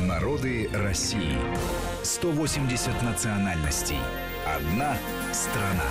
[0.00, 1.38] Народы России.
[2.02, 3.98] 180 национальностей.
[4.44, 4.96] Одна
[5.32, 5.88] страна.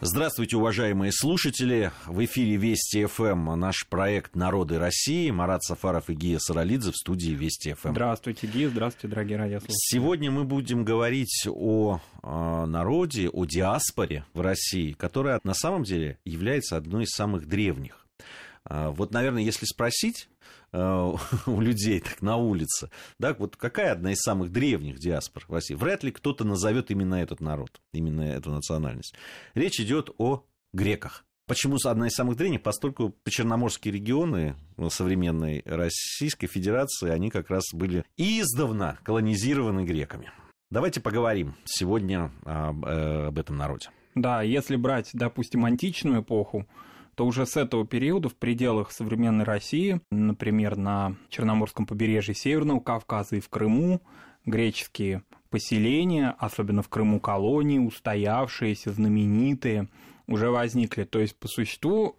[0.00, 1.92] Здравствуйте, уважаемые слушатели.
[2.06, 5.30] В эфире Вести ФМ наш проект «Народы России».
[5.30, 7.90] Марат Сафаров и Гия Саралидзе в студии Вести ФМ.
[7.90, 8.70] Здравствуйте, Гия.
[8.70, 9.76] Здравствуйте, дорогие радиослушатели.
[9.78, 16.18] Сегодня мы будем говорить о, о народе, о диаспоре в России, которая на самом деле
[16.24, 18.02] является одной из самых древних.
[18.64, 20.61] А, вот, наверное, если спросить э,
[21.46, 25.74] у людей так на улице, да, вот какая одна из самых древних диаспор в России,
[25.74, 29.14] вряд ли кто-то назовет именно этот народ, именно эту национальность.
[29.54, 31.24] Речь идет о греках.
[31.46, 32.62] Почему одна из самых древних?
[32.62, 34.54] Поскольку черноморские регионы
[34.88, 40.30] современной Российской Федерации, они как раз были издавна колонизированы греками.
[40.70, 43.90] Давайте поговорим сегодня об, э, об этом народе.
[44.14, 46.66] Да, если брать, допустим, античную эпоху,
[47.14, 53.36] то уже с этого периода в пределах современной России, например, на Черноморском побережье Северного Кавказа
[53.36, 54.02] и в Крыму,
[54.46, 59.88] греческие поселения, особенно в Крыму колонии, устоявшиеся, знаменитые,
[60.26, 61.04] уже возникли.
[61.04, 62.16] То есть, по существу,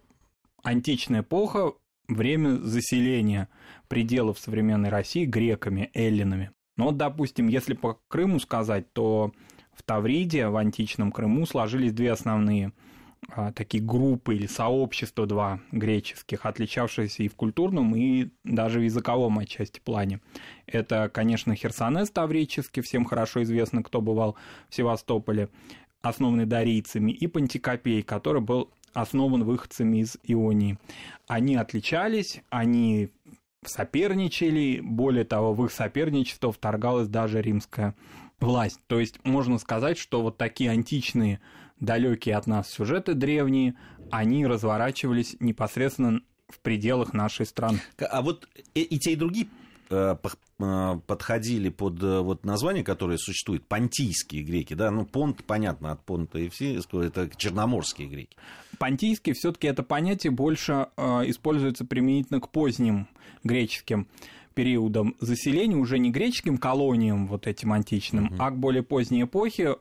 [0.62, 1.72] античная эпоха
[2.08, 3.48] время заселения
[3.88, 6.50] пределов современной России греками, эллинами.
[6.76, 9.32] Но допустим, если по Крыму сказать, то
[9.72, 12.72] в Тавриде, в античном Крыму, сложились две основные
[13.54, 19.80] такие группы или сообщества два греческих, отличавшиеся и в культурном, и даже в языковом отчасти
[19.80, 20.20] плане.
[20.66, 24.36] Это, конечно, Херсонес Таврический, всем хорошо известно, кто бывал
[24.68, 25.48] в Севастополе,
[26.02, 30.78] основанный дарийцами, и Пантикопей, который был основан выходцами из Ионии.
[31.26, 33.10] Они отличались, они
[33.64, 37.94] соперничали, более того, в их соперничество вторгалась даже римская
[38.40, 38.80] власть.
[38.86, 41.40] То есть можно сказать, что вот такие античные
[41.80, 43.74] далекие от нас сюжеты древние,
[44.10, 47.80] они разворачивались непосредственно в пределах нашей страны.
[47.98, 49.48] А вот и те, и другие
[49.90, 50.16] э,
[50.58, 56.04] э, подходили под э, вот название, которое существует, понтийские греки, да, ну, понт, понятно, от
[56.04, 58.36] понта и все, это черноморские греки.
[58.78, 63.08] Понтийские все таки это понятие больше используется применительно к поздним
[63.44, 64.08] греческим
[64.54, 68.34] периодам заселения, уже не греческим колониям вот этим античным, угу.
[68.38, 69.76] а к более поздней эпохе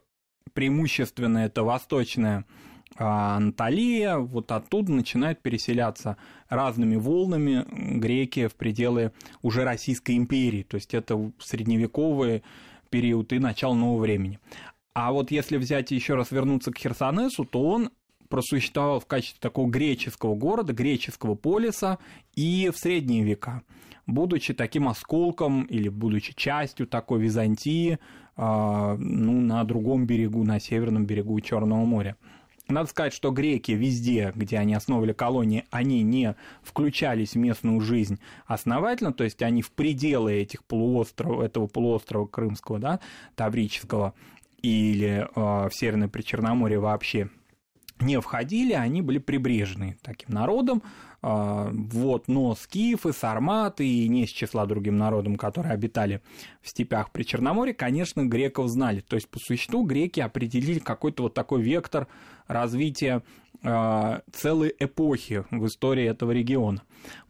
[0.53, 2.45] преимущественно это восточная
[2.95, 6.17] а, Анатолия, вот оттуда начинают переселяться
[6.49, 7.65] разными волнами
[7.99, 9.11] греки в пределы
[9.41, 12.43] уже Российской империи, то есть это средневековый
[12.89, 14.39] период и начало нового времени.
[14.93, 17.89] А вот если взять еще раз вернуться к Херсонесу, то он
[18.29, 21.97] просуществовал в качестве такого греческого города, греческого полиса
[22.35, 23.63] и в средние века,
[24.05, 27.99] будучи таким осколком или будучи частью такой Византии,
[28.35, 32.15] ну, на другом берегу, на северном берегу Черного моря.
[32.69, 38.19] Надо сказать, что греки везде, где они основывали колонии, они не включались в местную жизнь
[38.45, 42.99] основательно, то есть они в пределы этих полуострова, этого полуострова Крымского, да,
[43.35, 44.13] Таврического
[44.61, 47.29] или э, в Северное Причерноморье вообще
[47.99, 50.83] не входили, они были прибрежны таким народом,
[51.21, 56.21] а, вот, но скифы, сарматы и не из числа другим народам, которые обитали
[56.61, 58.99] в степях при Черноморье, конечно, греков знали.
[58.99, 62.07] То есть, по существу, греки определили какой-то вот такой вектор
[62.47, 63.23] развития
[63.63, 66.81] а, целой эпохи в истории этого региона.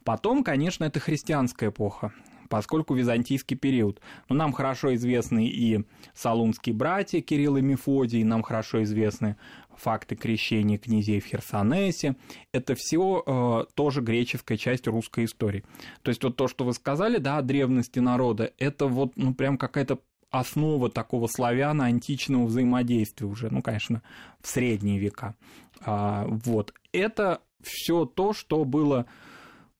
[0.02, 2.12] Потом, конечно, это христианская эпоха
[2.48, 4.00] поскольку византийский период.
[4.28, 9.36] Но нам хорошо известны и салунские братья Кирилл и Мефодий, нам хорошо известны
[9.76, 12.16] факты крещения князей в Херсонесе.
[12.52, 15.64] Это все э, тоже греческая часть русской истории.
[16.02, 19.58] То есть вот то, что вы сказали, да, о древности народа, это вот, ну, прям
[19.58, 19.98] какая-то
[20.30, 24.02] основа такого славяно-античного взаимодействия уже, ну, конечно,
[24.40, 25.34] в средние века.
[25.80, 26.74] А, вот.
[26.92, 29.06] Это все то, что было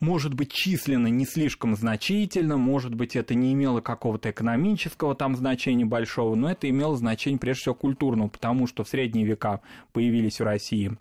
[0.04, 5.86] может быть численно не слишком значительно, может быть это не имело какого-то экономического там значения
[5.86, 9.62] большого, но это имело значение прежде всего культурного, потому что в средние века
[9.92, 10.92] появились в России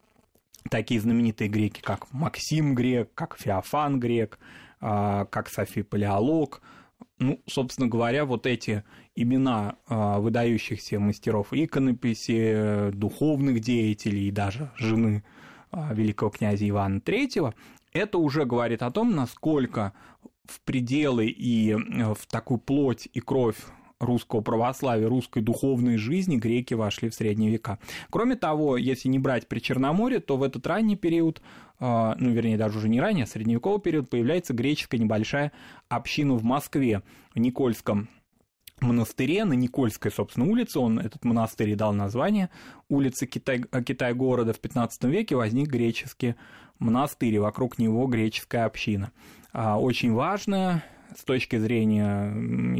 [0.69, 4.39] такие знаменитые греки, как Максим Грек, как Феофан Грек,
[4.79, 6.61] а, как Софий Палеолог.
[7.19, 8.83] Ну, собственно говоря, вот эти
[9.15, 15.23] имена а, выдающихся мастеров иконописи, духовных деятелей и даже жены
[15.71, 17.53] а, великого князя Ивана III,
[17.93, 19.93] это уже говорит о том, насколько
[20.45, 23.57] в пределы и э, в такую плоть и кровь
[23.99, 27.79] русского православия, русской духовной жизни греки вошли в средние века.
[28.09, 31.41] Кроме того, если не брать при Черноморье, то в этот ранний период,
[31.79, 35.51] э, ну, вернее, даже уже не ранее, а средневековый период, появляется греческая небольшая
[35.87, 37.01] община в Москве,
[37.33, 38.09] в Никольском
[38.81, 42.49] монастыре, на Никольской, собственно, улице, он, этот монастырь дал название
[42.89, 46.35] улицы Китай, Китай-города в 15 веке, возник греческий
[46.83, 49.11] монастырь, вокруг него греческая община.
[49.51, 50.83] А, очень важная,
[51.17, 52.33] с точки зрения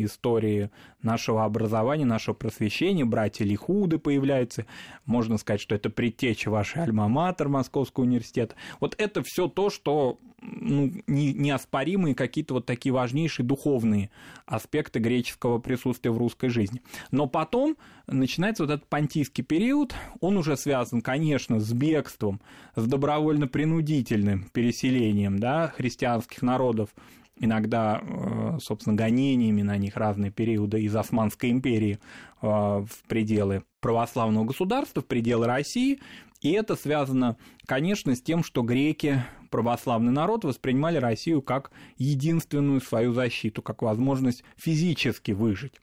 [0.03, 0.69] истории
[1.01, 4.65] нашего образования, нашего просвещения, братья Лихуды появляются,
[5.05, 8.55] можно сказать, что это предтеча вашей альма-матер Московского университета.
[8.79, 14.10] Вот это все то, что ну, не, неоспоримые какие-то вот такие важнейшие духовные
[14.45, 16.81] аспекты греческого присутствия в русской жизни.
[17.12, 22.42] Но потом начинается вот этот понтийский период, он уже связан, конечно, с бегством,
[22.75, 26.89] с добровольно-принудительным переселением да, христианских народов
[27.38, 32.00] иногда, э, собственно, гонениями на них разные периоды из Османской империи
[32.42, 36.00] э, в пределы православного государства, в пределы России.
[36.44, 43.13] И это связано, конечно, с тем, что греки, православный народ, воспринимали Россию как единственную свою
[43.13, 45.74] защиту, как возможность физически выжить.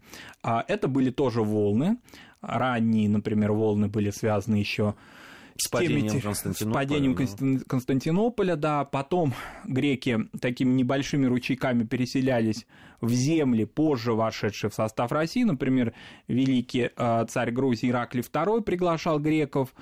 [0.43, 1.97] А это были тоже волны.
[2.43, 4.95] Ранние, например, волны были связаны еще
[5.57, 6.85] с падением Константинополя.
[6.85, 7.65] С падением да.
[7.67, 8.85] Константинополя, да.
[8.85, 9.35] Потом
[9.65, 12.67] греки такими небольшими ручейками переселялись
[13.01, 15.43] в земли, позже вошедшие в состав России.
[15.43, 15.93] Например,
[16.29, 19.75] великий э, царь Грузии Ираклий II приглашал греков,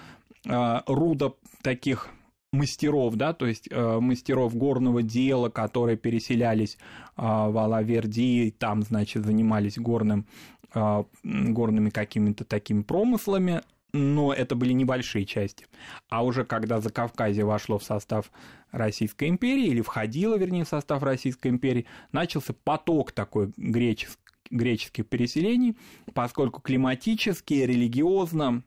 [0.48, 2.08] руда таких
[2.52, 6.76] мастеров, да, то есть э, мастеров горного дела, которые переселялись
[7.16, 10.26] э, в Алаверди, там, значит, занимались горным,
[10.74, 13.62] э, горными какими-то такими промыслами,
[13.92, 15.66] но это были небольшие части.
[16.08, 18.30] А уже когда Закавказье вошло в состав
[18.70, 24.16] Российской империи, или входило, вернее, в состав Российской империи, начался поток такой греческих,
[24.50, 25.76] греческих переселений,
[26.14, 28.62] поскольку климатически, религиозно,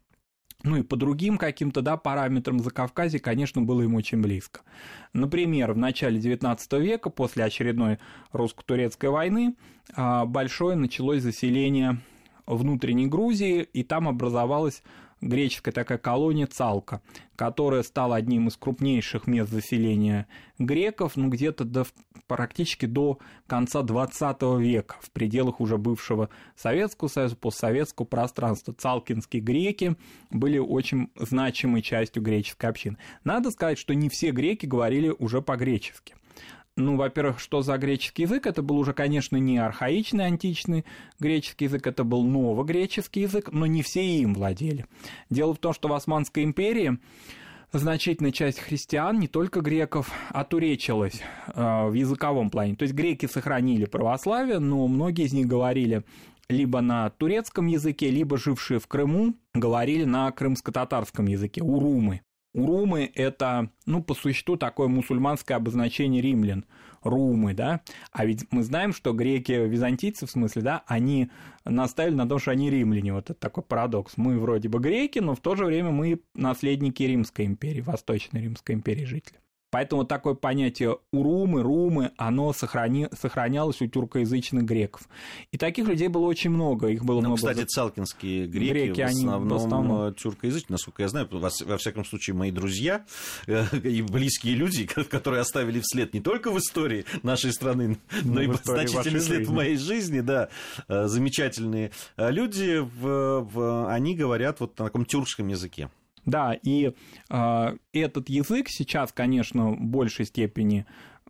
[0.64, 4.62] ну и по другим каким-то да, параметрам Закавказье, конечно, было им очень близко.
[5.14, 8.00] Например, в начале XIX века, после очередной
[8.32, 9.56] русско-турецкой войны,
[9.96, 12.00] а, большое началось заселение
[12.46, 14.84] внутренней Грузии, и там образовалась
[15.22, 17.02] греческая такая колония Цалка,
[17.36, 20.28] которая стала одним из крупнейших мест заселения
[20.60, 21.86] греков, ну, где-то до,
[22.28, 28.74] практически до конца 20 века, в пределах уже бывшего Советского Союза, постсоветского пространства.
[28.74, 29.96] Цалкинские греки
[30.30, 32.98] были очень значимой частью греческой общины.
[33.24, 36.16] Надо сказать, что не все греки говорили уже по-гречески.
[36.78, 38.48] Ну, во-первых, что за греческий язык?
[38.48, 40.86] Это был уже, конечно, не архаичный античный
[41.20, 44.86] греческий язык, это был новогреческий язык, но не все им владели.
[45.30, 46.98] Дело в том, что в Османской империи
[47.74, 51.22] значительная часть христиан, не только греков, отуречилась
[51.54, 52.76] э, в языковом плане.
[52.76, 56.04] То есть греки сохранили православие, но многие из них говорили
[56.50, 62.22] либо на турецком языке, либо жившие в Крыму говорили на крымско-татарском языке, урумы.
[62.54, 66.66] Урумы– это, ну, по существу, такое мусульманское обозначение римлян.
[67.02, 67.82] Румы, да?
[68.12, 71.32] А ведь мы знаем, что греки, византийцы, в смысле, да, они
[71.66, 73.14] наставили на том, что они римляне.
[73.14, 74.18] Вот это такой парадокс.
[74.18, 78.76] Мы вроде бы греки, но в то же время мы наследники Римской империи, Восточной Римской
[78.76, 79.40] империи жители.
[79.72, 85.08] Поэтому такое понятие урумы, румы, оно сохрани, сохранялось у тюркоязычных греков.
[85.52, 86.88] И таких людей было очень много.
[86.88, 87.38] Их было ну, много.
[87.38, 92.04] Кстати, цалкинские греки, греки в, основном в основном э, тюркоязычные, насколько я знаю, во, всяком
[92.04, 93.06] случае, мои друзья
[93.48, 98.42] э, и близкие люди, которые оставили вслед не только в истории нашей страны, но, но
[98.42, 99.44] и значительный след жизни.
[99.46, 100.50] в моей жизни, да,
[100.90, 105.90] э, замечательные люди, в, в, они говорят вот на таком тюркском языке.
[106.26, 106.94] Да, и
[107.30, 110.86] э, этот язык сейчас, конечно, в большей степени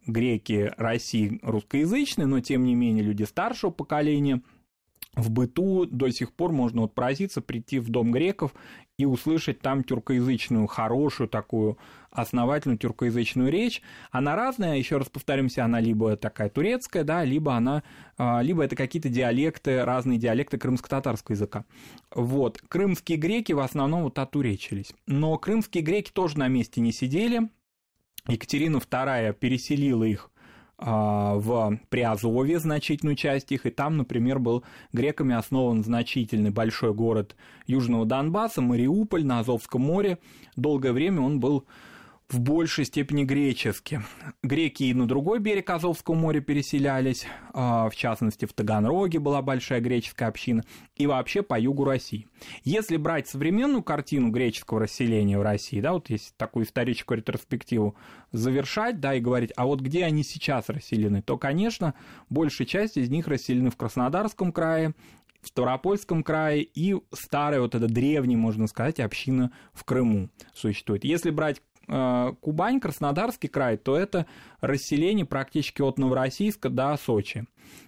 [0.05, 4.41] греки России русскоязычные, но тем не менее люди старшего поколения
[5.15, 8.53] в быту до сих пор можно вот поразиться, прийти в дом греков
[9.01, 11.77] и услышать там тюркоязычную, хорошую такую
[12.11, 13.81] основательную тюркоязычную речь.
[14.11, 17.83] Она разная, еще раз повторимся, она либо такая турецкая, да, либо она,
[18.17, 21.65] а, либо это какие-то диалекты, разные диалекты крымско-татарского языка.
[22.13, 22.61] Вот.
[22.67, 24.93] Крымские греки в основном вот отуречились.
[25.07, 27.49] Но крымские греки тоже на месте не сидели.
[28.27, 30.30] Екатерина II переселила их
[30.81, 37.35] в Приазовье значительную часть их, и там, например, был греками основан значительный большой город
[37.67, 40.17] Южного Донбасса, Мариуполь на Азовском море.
[40.55, 41.65] Долгое время он был
[42.31, 44.01] в большей степени гречески.
[44.41, 49.81] Греки и на другой берег Азовского моря переселялись, а, в частности, в Таганроге была большая
[49.81, 50.63] греческая община,
[50.95, 52.27] и вообще по югу России.
[52.63, 57.95] Если брать современную картину греческого расселения в России, да, вот если такую историческую ретроспективу
[58.31, 61.93] завершать, да, и говорить, а вот где они сейчас расселены, то, конечно,
[62.29, 64.93] большая часть из них расселены в Краснодарском крае,
[65.41, 71.03] в Ставропольском крае и старая вот эта древняя, можно сказать, община в Крыму существует.
[71.03, 74.25] Если брать Кубань, Краснодарский край, то это
[74.61, 77.45] расселение практически от Новороссийска до Сочи.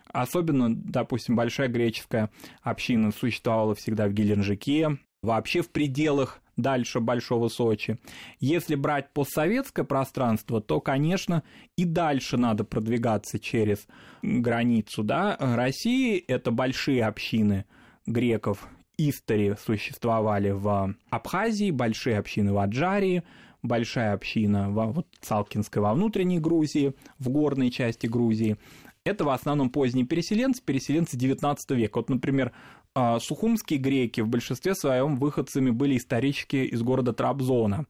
[0.08, 2.30] Особенно, допустим, большая греческая
[2.62, 7.98] община существовала всегда в Геленджике, вообще в пределах дальше Большого Сочи.
[8.40, 11.44] Если брать постсоветское пространство, то, конечно,
[11.76, 13.88] и дальше надо продвигаться через
[14.22, 16.18] границу да, России.
[16.28, 17.66] Это большие общины
[18.06, 23.24] греков истори существовали в Абхазии, большие общины в Аджарии,
[23.64, 28.58] большая община в вот, Салкинской во внутренней Грузии, в горной части Грузии.
[29.06, 31.98] Это в основном поздние переселенцы, переселенцы 19 века.
[31.98, 32.54] Вот, например,
[32.96, 37.86] а, сухумские греки в большинстве своем выходцами были исторически из города Трабзона.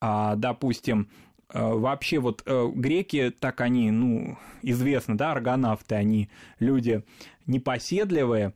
[0.00, 1.10] А, допустим,
[1.48, 7.02] а, вообще вот э, греки, так они, ну, известны, да, аргонавты, они люди
[7.46, 8.54] непоседливые.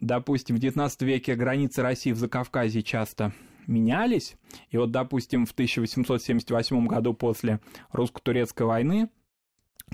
[0.00, 3.32] Допустим, в XIX веке границы России в Закавказье часто
[3.70, 4.36] менялись.
[4.70, 7.60] И вот, допустим, в 1878 году после
[7.92, 9.08] русско-турецкой войны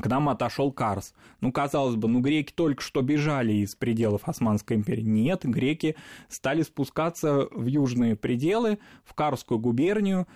[0.01, 1.15] к нам отошел Карс.
[1.41, 5.03] Ну, казалось бы, ну, греки только что бежали из пределов Османской империи.
[5.03, 5.97] Нет, греки
[6.29, 10.27] стали спускаться в южные пределы, в Карскую губернию,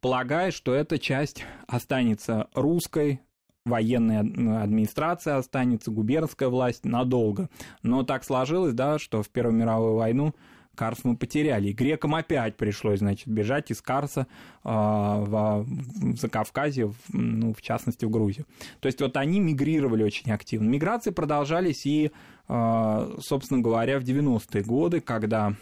[0.00, 3.20] полагая, что эта часть останется русской,
[3.64, 7.48] военная администрация останется, губернская власть надолго.
[7.82, 10.34] Но так сложилось, да, что в Первую мировую войну
[10.74, 11.68] Карс мы потеряли.
[11.68, 14.26] И грекам опять пришлось, значит, бежать из Карса
[14.64, 18.46] э, в, в Закавказье, в, ну, в частности, в Грузию.
[18.80, 20.68] То есть вот они мигрировали очень активно.
[20.68, 22.10] Миграции продолжались и,
[22.48, 25.54] э, собственно говоря, в 90-е годы, когда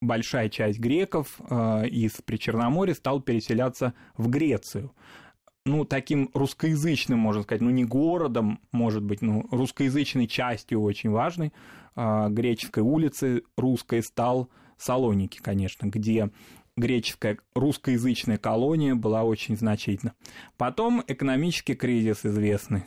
[0.00, 4.92] большая часть греков э, из Причерноморья стала переселяться в Грецию
[5.68, 11.52] ну, таким русскоязычным, можно сказать, ну, не городом, может быть, ну, русскоязычной частью очень важной
[11.94, 14.48] э, греческой улицы русской стал
[14.78, 16.30] Салоники, конечно, где
[16.76, 20.14] греческая русскоязычная колония была очень значительна.
[20.56, 22.84] Потом экономический кризис известный,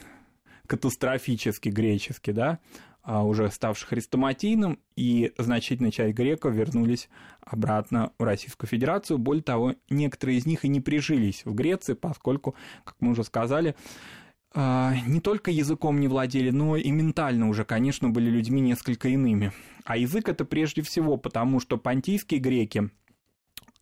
[0.67, 2.59] катастрофически греческий, да, а,
[3.03, 7.09] уже ставший хрестоматийным, и значительная часть греков вернулись
[7.41, 9.17] обратно в Российскую Федерацию.
[9.17, 13.75] Более того, некоторые из них и не прижились в Греции, поскольку, как мы уже сказали,
[14.53, 19.53] а, не только языком не владели, но и ментально уже, конечно, были людьми несколько иными.
[19.85, 22.89] А язык это прежде всего потому, что понтийские греки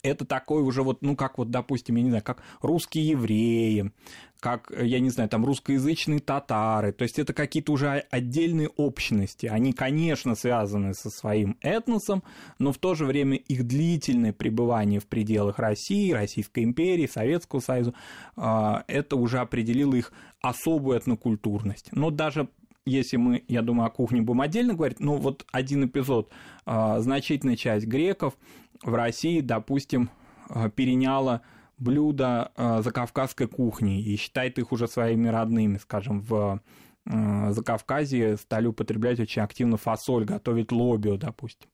[0.04, 3.92] это такой уже вот, ну, как вот, допустим, я не знаю, как русские евреи,
[4.40, 9.48] как, я не знаю, там, русскоязычные татары, то есть это какие-то уже отдельные общности.
[9.48, 12.24] Они, конечно, связаны со своим этносом,
[12.58, 17.94] но в то же время их длительное пребывание в пределах России, Российской империи, Советского Союза,
[18.36, 21.90] а, это уже определило их особую этнокультурность.
[21.92, 22.48] Но даже
[22.86, 26.32] если мы, я думаю, о кухне будем отдельно говорить, ну вот один эпизод,
[26.66, 28.38] а, значительная часть греков
[28.84, 30.10] в России, допустим,
[30.50, 31.42] а, переняла
[31.78, 36.62] блюда а, закавказской кухни и считает их уже своими родными, скажем, в
[37.06, 41.68] Закавказье стали употреблять очень активно фасоль, готовить лобио, допустим.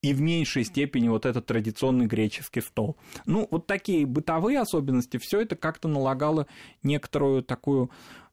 [0.00, 2.96] И в меньшей степени вот этот традиционный греческий стол.
[3.26, 6.46] Ну, вот такие бытовые особенности, все это как-то налагало
[6.82, 7.90] некоторую такую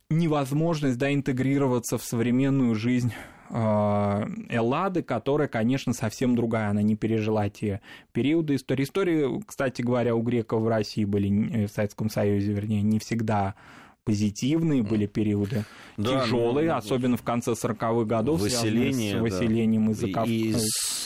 [0.09, 3.13] невозможность да, интегрироваться в современную жизнь
[3.49, 6.69] а, Эллады, которая, конечно, совсем другая.
[6.69, 7.81] Она не пережила те
[8.11, 8.83] периоды истории.
[8.83, 13.55] Истории, кстати говоря, у греков в России были, э, в Советском Союзе, вернее, не всегда
[14.03, 15.65] позитивные были периоды,
[15.97, 19.91] да, тяжелые, ну, особенно в конце 40-х годов, выселение, с выселением да.
[19.91, 20.27] из, Закав...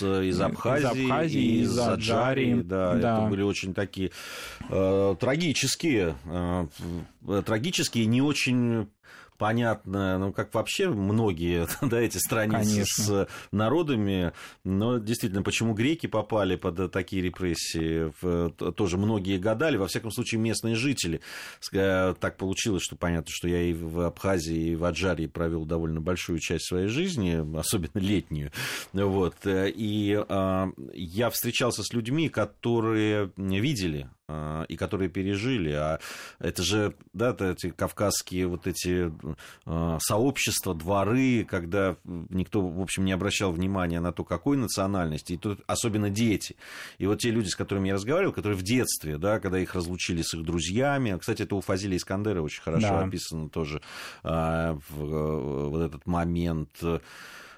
[0.01, 2.61] из, из Абхазии, из Абхазии, из Аджарии.
[2.61, 4.11] Да, да, это были очень такие
[4.69, 8.87] э, трагические, э, трагические, не очень
[9.39, 13.03] понятно, ну, как вообще многие, да, эти страницы Конечно.
[13.03, 18.11] с народами, но действительно, почему греки попали под такие репрессии,
[18.73, 21.21] тоже многие гадали, во всяком случае, местные жители.
[21.71, 26.39] Так получилось, что понятно, что я и в Абхазии, и в Аджарии провел довольно большую
[26.39, 28.51] часть своей жизни, особенно летнюю,
[28.91, 34.09] вот, и а, я встречался с людьми, которые видели
[34.67, 35.71] и которые пережили.
[35.71, 35.99] А
[36.39, 39.11] это же, да, эти кавказские вот эти
[39.65, 45.37] а, сообщества, дворы, когда никто, в общем, не обращал внимания на то, какой национальности, и
[45.37, 46.55] тут особенно дети.
[46.97, 50.21] И вот те люди, с которыми я разговаривал, которые в детстве, да, когда их разлучили
[50.21, 53.03] с их друзьями, кстати, это у Фазиля Искандера очень хорошо да.
[53.03, 53.81] описано тоже
[54.23, 56.69] а, в, вот этот момент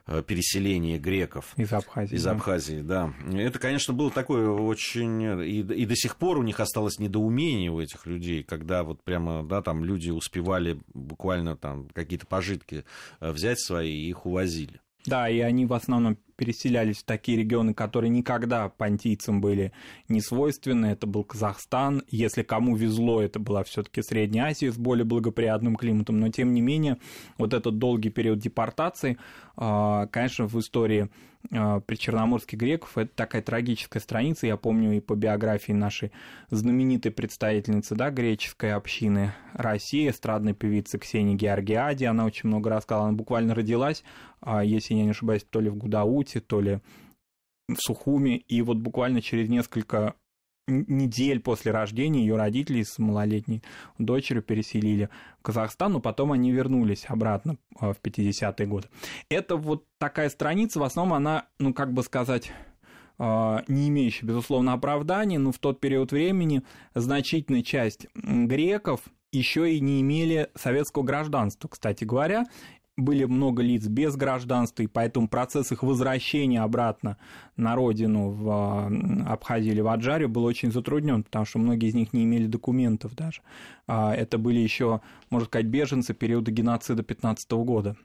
[0.08, 2.16] Э, переселения греков из Абхазии.
[2.16, 3.14] Из Абхазии, да.
[3.34, 5.22] Это, конечно, было такое очень...
[5.44, 9.44] И, и до сих пор у них осталось недоумение у этих людей, когда вот прямо,
[9.44, 12.84] да, там люди успевали буквально там какие-то пожитки
[13.20, 14.82] э, взять свои и их увозили.
[15.06, 19.74] Да, и они в основном переселялись в такие регионы, которые никогда понтийцам были
[20.10, 20.88] не свойственны.
[20.88, 22.02] Это был Казахстан.
[22.10, 26.20] Если кому везло, это была все-таки Средняя Азия с более благоприятным климатом.
[26.20, 26.98] Но, тем не менее,
[27.38, 29.20] вот этот долгий период депортации,
[29.56, 31.10] а, конечно, в истории
[31.52, 34.48] а, причерноморских греков это такая трагическая страница.
[34.48, 36.12] Я помню и по биографии нашей
[36.50, 42.06] знаменитой представительницы да, греческой общины России, эстрадной певицы Ксении Георгиади.
[42.06, 43.08] Она очень много рассказала.
[43.08, 44.04] Она буквально родилась,
[44.42, 46.80] а, если я не ошибаюсь, то ли в Гудауте, то ли
[47.68, 48.44] в Сухуми.
[48.48, 50.16] И вот буквально через несколько
[50.68, 53.64] недель после рождения ее родители с малолетней
[53.98, 55.10] дочерью переселили
[55.40, 58.88] в Казахстан, но потом они вернулись обратно а, в 50-е годы.
[59.30, 62.52] Это вот такая страница, в основном она, ну, как бы сказать,
[63.18, 66.64] а, не имеющая, безусловно, оправдания, но в тот период времени
[66.96, 72.46] значительная часть греков еще и не имели советского гражданства, кстати говоря,
[72.98, 77.18] были много лиц без гражданства, и поэтому процесс их возвращения обратно
[77.56, 78.92] на родину в а,
[79.34, 83.16] Абхазию или в Аджарию был очень затруднен, потому что многие из них не имели документов
[83.16, 83.42] даже.
[83.88, 87.96] А, это были еще, можно сказать, беженцы периода геноцида 15 года.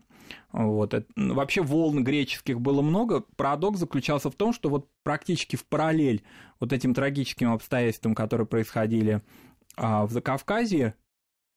[0.52, 0.94] Вот.
[1.16, 3.24] Вообще волн греческих было много.
[3.36, 6.22] Парадокс заключался в том, что вот практически в параллель
[6.58, 9.22] вот этим трагическим обстоятельствам, которые происходили
[9.76, 10.94] а, в Закавказье,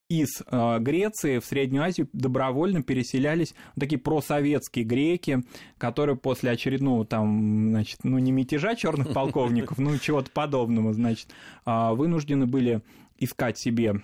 [0.09, 5.43] из э, Греции в Среднюю Азию добровольно переселялись такие просоветские греки,
[5.77, 11.27] которые после очередного там, значит, ну не мятежа черных полковников, ну чего-то подобного, значит,
[11.65, 12.81] э, вынуждены были
[13.19, 14.01] искать себе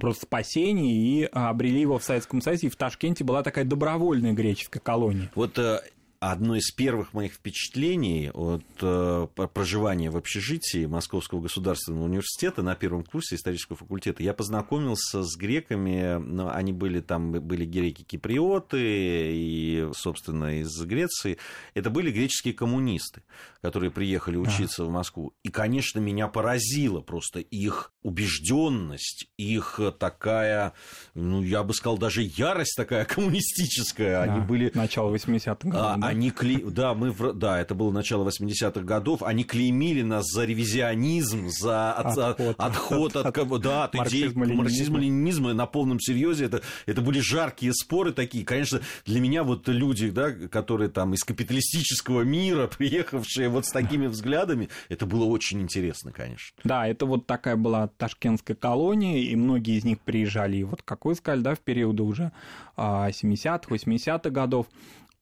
[0.00, 2.66] просто спасение и обрели его в Советском Союзе.
[2.66, 5.30] И в Ташкенте была такая добровольная греческая колония.
[5.34, 5.80] Вот э,
[6.20, 13.04] одно из первых моих впечатлений от э, проживания в общежитии Московского государственного университета на первом
[13.04, 20.60] курсе исторического факультета, я познакомился с греками, ну, они были там, были греки-киприоты и, собственно,
[20.60, 21.38] из Греции.
[21.72, 23.22] Это были греческие коммунисты,
[23.62, 24.84] которые приехали учиться да.
[24.84, 25.32] в Москву.
[25.42, 30.74] И, конечно, меня поразило просто их убежденность, их такая,
[31.14, 34.26] ну, я бы сказал, даже ярость такая коммунистическая.
[34.26, 34.70] Да, они были...
[34.74, 35.80] Начало 80-х годов.
[35.80, 36.09] А, да?
[36.10, 36.58] Они кле...
[36.58, 37.32] да, мы в...
[37.32, 39.22] да, это было начало 80-х годов.
[39.22, 45.66] Они клеймили нас за ревизионизм, за отход, отход от, от, да, от идей марксизма-ленинизма на
[45.66, 46.46] полном серьезе.
[46.46, 48.44] Это, это были жаркие споры такие.
[48.44, 54.06] Конечно, для меня вот люди, да, которые там из капиталистического мира, приехавшие вот с такими
[54.06, 56.56] взглядами, это было очень интересно, конечно.
[56.64, 61.04] Да, это вот такая была ташкентская колония, и многие из них приезжали, и вот, как
[61.04, 62.32] вы сказали, да, в периоды уже
[62.76, 64.66] 70-х, а, 80-х годов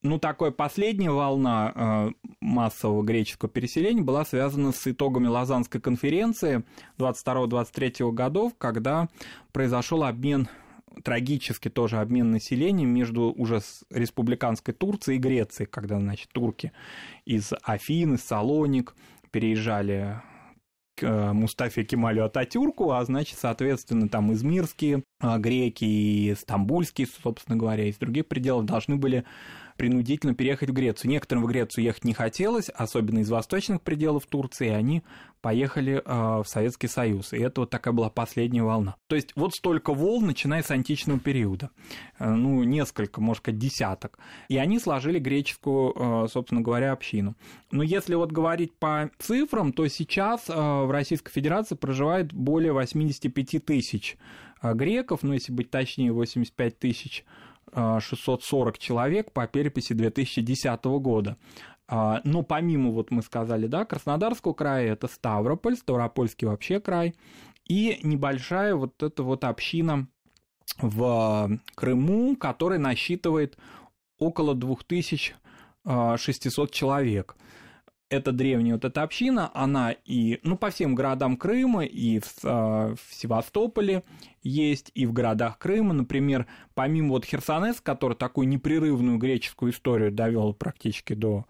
[0.02, 6.64] ну, такая последняя волна э, массового греческого переселения была связана с итогами Лозаннской конференции
[6.98, 9.08] 22-23 годов, когда
[9.52, 10.48] произошел обмен
[11.02, 16.72] трагический тоже обмен населением между уже республиканской Турцией и Грецией, когда, значит, турки
[17.24, 18.94] из Афин, из Салоник
[19.30, 20.20] переезжали
[20.96, 27.56] к э, Мустафе Кемалю Ататюрку, а значит, соответственно, там измирские э, греки и стамбульские, собственно
[27.56, 29.24] говоря, из других пределов должны были
[29.78, 31.10] принудительно переехать в Грецию.
[31.12, 35.02] Некоторым в Грецию ехать не хотелось, особенно из восточных пределов Турции, и они
[35.40, 37.32] поехали э, в Советский Союз.
[37.32, 38.96] И это вот такая была последняя волна.
[39.06, 41.70] То есть вот столько волн, начиная с античного периода.
[42.18, 44.18] Э, ну, несколько, может сказать, десяток.
[44.48, 47.36] И они сложили греческую, э, собственно говоря, общину.
[47.70, 54.16] Но если вот говорить по цифрам, то сейчас в Российской Федерации проживает более 85 тысяч
[54.60, 57.24] греков, ну, если быть точнее, 85 тысяч
[58.00, 61.36] 640 человек по переписи 2010 года.
[61.86, 67.14] А, но помимо, вот мы сказали, да, Краснодарского края, это Ставрополь, Ставропольский вообще край,
[67.66, 70.06] и небольшая вот эта вот община
[70.78, 73.56] в Крыму, которая насчитывает
[74.18, 77.36] около 2600 человек
[78.10, 82.94] эта древняя вот эта община, она и, ну, по всем городам Крыма, и в, э,
[82.94, 84.02] в Севастополе
[84.42, 90.54] есть, и в городах Крыма, например, помимо вот Херсонес, который такую непрерывную греческую историю довел
[90.54, 91.44] практически до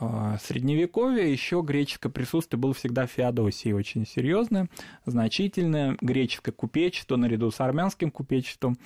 [0.00, 4.68] э, Средневековья, еще греческое присутствие было всегда в Феодосии очень серьезное,
[5.06, 8.78] значительное, греческое купечество наряду с армянским купечеством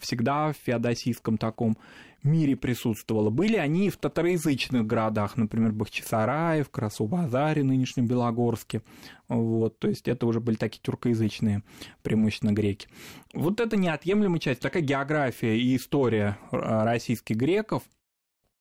[0.00, 1.76] всегда в феодосийском таком
[2.22, 3.30] мире присутствовало.
[3.30, 8.82] Были они и в татароязычных городах, например, Бахчисарае, в Красу-Базаре, нынешнем Белогорске.
[9.28, 11.62] Вот, то есть это уже были такие тюркоязычные,
[12.02, 12.88] преимущественно греки.
[13.34, 17.82] Вот это неотъемлемая часть, такая география и история российских греков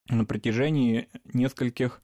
[0.09, 2.01] на протяжении нескольких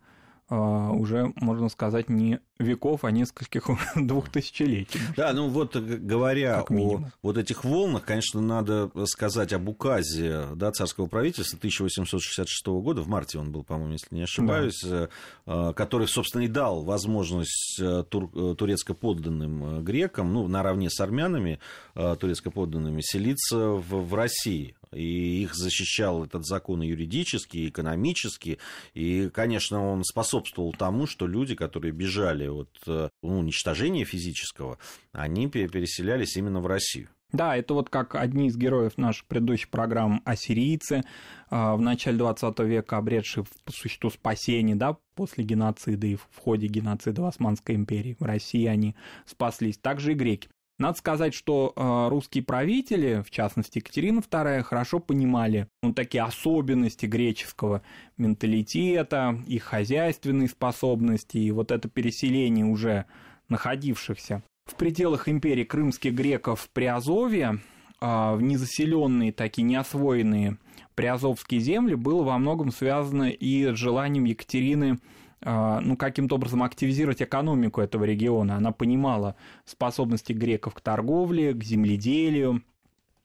[0.49, 5.01] а, уже, можно сказать, не веков, а нескольких двух тысячелетий.
[5.17, 11.07] Да, ну вот говоря о вот этих волнах, конечно, надо сказать об указе да, царского
[11.07, 15.10] правительства 1866 года, в марте он был, по-моему, если не ошибаюсь, да.
[15.47, 21.60] Э, который, собственно, и дал возможность э, тур, э, турецко-подданным грекам, ну, наравне с армянами,
[21.93, 28.60] турецко-подданными, селиться в, в России и их защищал этот закон и юридически, и экономически,
[28.93, 34.78] и, конечно, он способствовал тому, что люди, которые бежали от ну, уничтожения физического,
[35.12, 37.10] они переселялись именно в Россию.
[37.34, 41.04] Да, это вот как одни из героев наших предыдущих программ ассирийцы,
[41.50, 46.67] а, в начале 20 века обретшие по существу спасение, да, после геноцида и в ходе
[46.67, 48.15] геноцида в Османской империи.
[48.17, 48.95] В России они
[49.26, 49.78] спаслись.
[49.78, 50.47] Также и греки.
[50.79, 57.07] Надо сказать, что э, русские правители, в частности Екатерина II, хорошо понимали ну, такие особенности
[57.07, 57.81] греческого
[58.17, 63.05] менталитета, их хозяйственные способности, и вот это переселение уже
[63.49, 67.59] находившихся в пределах империи крымских греков в Приазовье,
[67.99, 70.57] э, в незаселенные, такие неосвоенные
[70.93, 74.97] приазовские земли, было во многом связано и с желанием Екатерины а,
[75.41, 78.56] ну, каким-то образом активизировать экономику этого региона.
[78.56, 82.63] Она понимала способности греков к торговле, к земледелию,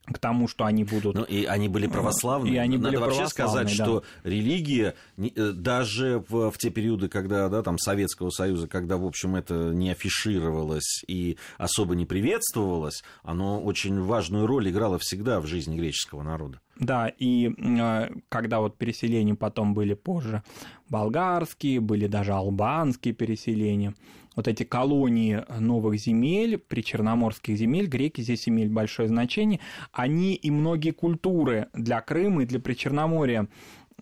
[0.07, 1.15] к тому, что они будут...
[1.15, 2.55] Ну, и они были православные.
[2.55, 3.85] И они Надо были вообще сказать, да.
[3.85, 9.07] что религия, э, даже в, в те периоды, когда, да, там, Советского Союза, когда, в
[9.07, 15.47] общем, это не афишировалось и особо не приветствовалось, оно очень важную роль играло всегда в
[15.47, 16.61] жизни греческого народа.
[16.77, 20.43] Да, и э, когда вот переселения потом были позже
[20.89, 23.95] болгарские, были даже албанские переселения,
[24.37, 29.61] вот эти колонии новых земель, причерноморских земель, греки здесь имели большое значение,
[29.93, 33.49] они и многие культуры для Крыма и для Причерноморья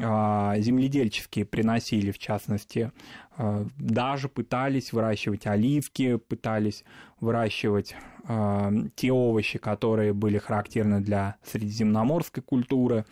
[0.02, 2.92] а, земледельческие приносили, в частности,
[3.36, 6.84] а, даже пытались выращивать оливки, пытались
[7.20, 13.04] выращивать а, те овощи, которые были характерны для средиземноморской культуры.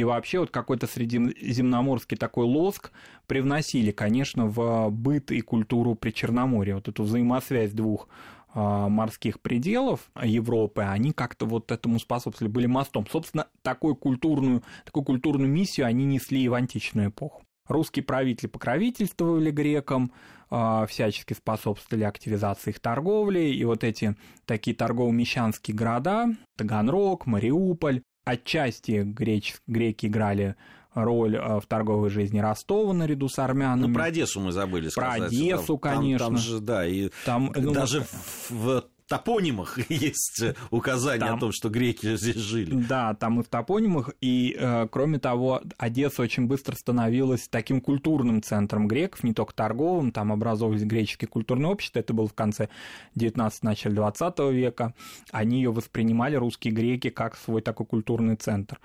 [0.00, 2.90] И вообще вот какой-то средиземноморский такой лоск
[3.26, 6.76] привносили, конечно, в быт и культуру Причерноморья.
[6.76, 8.08] Вот эту взаимосвязь двух
[8.54, 13.06] а, морских пределов Европы, они как-то вот этому способствовали, были мостом.
[13.12, 17.42] Собственно, такую культурную, такую культурную миссию они несли и в античную эпоху.
[17.68, 20.12] Русские правители покровительствовали грекам,
[20.48, 29.02] а, всячески способствовали активизации их торговли, и вот эти такие торгово-мещанские города, Таганрог, Мариуполь, отчасти
[29.04, 30.56] греч, греки играли
[30.94, 33.86] роль э, в торговой жизни Ростова наряду с армянами.
[33.86, 35.18] Ну, про Одессу мы забыли сказать.
[35.18, 36.26] Про Одессу, там, конечно.
[36.26, 41.40] Там, там же, да, и там, ну, даже в, в топонимах есть указание там, о
[41.40, 42.74] том, что греки здесь жили.
[42.74, 48.42] Да, там и в топонимах, и э, кроме того, Одесса очень быстро становилась таким культурным
[48.42, 52.68] центром греков, не только торговым, там образовывались греческие культурные общества, это было в конце
[53.16, 54.94] 19 начале 20 века,
[55.32, 58.78] они ее воспринимали, русские греки, как свой такой культурный центр.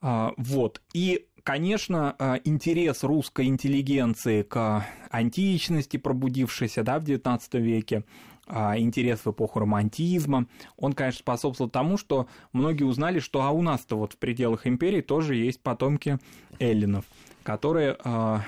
[0.00, 8.04] А, вот, и конечно, э, интерес русской интеллигенции к античности, пробудившейся да, в XIX веке,
[8.48, 13.96] интерес в эпоху романтизма, он, конечно, способствовал тому, что многие узнали, что а у нас-то
[13.96, 16.18] вот в пределах империи тоже есть потомки
[16.58, 17.04] эллинов,
[17.42, 18.42] которые а,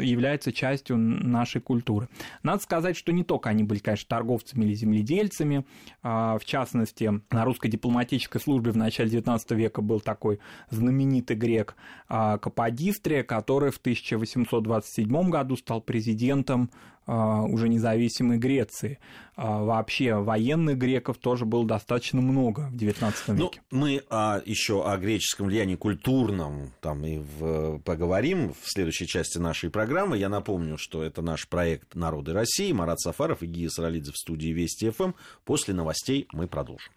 [0.00, 2.08] является частью нашей культуры.
[2.42, 5.64] Надо сказать, что не только они были, конечно, торговцами или земледельцами.
[6.02, 11.76] А, в частности, на русской дипломатической службе в начале XIX века был такой знаменитый грек
[12.08, 18.98] а, Каподистрия, который в 1827 году стал президентом а, уже независимой Греции.
[19.40, 23.62] А, вообще военных греков тоже было достаточно много в XIX ну, веке.
[23.70, 29.38] Ну, мы а, еще о греческом влиянии культурном там и в, поговорим в следующей части
[29.38, 30.18] нашей программы.
[30.18, 32.72] Я напомню, что это наш проект «Народы России».
[32.72, 35.12] Марат Сафаров и Гия Саралидзе в студии Вести ФМ.
[35.44, 36.92] После новостей мы продолжим.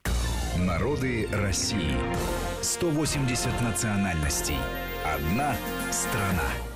[0.58, 1.96] Народы России.
[2.64, 4.58] 180 национальностей.
[5.06, 5.56] Одна
[5.92, 6.71] страна.